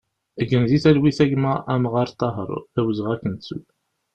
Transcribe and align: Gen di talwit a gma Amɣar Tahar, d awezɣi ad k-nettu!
Gen 0.49 0.63
di 0.69 0.77
talwit 0.83 1.19
a 1.23 1.25
gma 1.31 1.53
Amɣar 1.73 2.09
Tahar, 2.19 2.51
d 2.73 2.75
awezɣi 2.79 3.09
ad 3.13 3.19
k-nettu! 3.21 3.59